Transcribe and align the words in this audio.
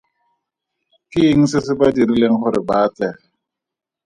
Ke 1.11 1.19
eng 1.31 1.45
se 1.51 1.59
se 1.65 1.73
ba 1.79 1.87
dirileng 1.95 2.37
gore 2.41 2.61
ba 2.67 2.75
atlege? 2.85 3.23